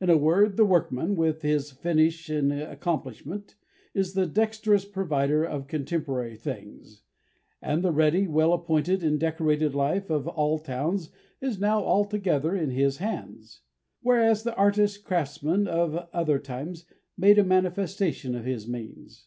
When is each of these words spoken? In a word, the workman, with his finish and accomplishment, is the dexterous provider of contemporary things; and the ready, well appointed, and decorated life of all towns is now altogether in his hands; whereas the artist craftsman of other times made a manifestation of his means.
In 0.00 0.08
a 0.08 0.16
word, 0.16 0.56
the 0.56 0.64
workman, 0.64 1.14
with 1.14 1.42
his 1.42 1.72
finish 1.72 2.30
and 2.30 2.50
accomplishment, 2.50 3.54
is 3.92 4.14
the 4.14 4.24
dexterous 4.26 4.86
provider 4.86 5.44
of 5.44 5.66
contemporary 5.66 6.36
things; 6.36 7.02
and 7.60 7.82
the 7.82 7.92
ready, 7.92 8.26
well 8.26 8.54
appointed, 8.54 9.04
and 9.04 9.20
decorated 9.20 9.74
life 9.74 10.08
of 10.08 10.26
all 10.26 10.58
towns 10.58 11.10
is 11.42 11.60
now 11.60 11.84
altogether 11.84 12.56
in 12.56 12.70
his 12.70 12.96
hands; 12.96 13.60
whereas 14.00 14.42
the 14.42 14.54
artist 14.56 15.04
craftsman 15.04 15.66
of 15.66 16.08
other 16.14 16.38
times 16.38 16.86
made 17.18 17.38
a 17.38 17.44
manifestation 17.44 18.34
of 18.34 18.46
his 18.46 18.66
means. 18.66 19.26